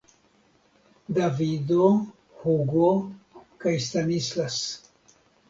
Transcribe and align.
Davido, 1.17 1.83
Hugo 2.39 2.89
kaj 3.61 3.77
Stanislas! 3.91 4.59